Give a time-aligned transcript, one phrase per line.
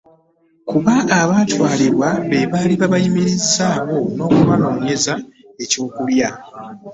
[0.69, 5.13] Kuba abaatwalibwa be baali babayimirizaawo n'okubanoonyeza
[5.63, 6.29] eky'okulya.